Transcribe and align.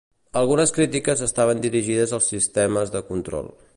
Algunes 0.39 0.71
crítiques 0.77 1.21
estaven 1.27 1.61
dirigides 1.67 2.17
als 2.19 2.31
sistemes 2.37 2.95
de 2.97 3.03
control. 3.11 3.53